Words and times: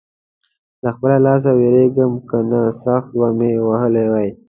له 0.83 0.89
خپله 0.95 1.17
لاسه 1.25 1.49
وېرېږم؛ 1.57 2.13
که 2.29 2.37
نه 2.49 2.61
سخت 2.83 3.09
به 3.19 3.27
مې 3.37 3.51
وهلی 3.67 4.05
وې. 4.11 4.29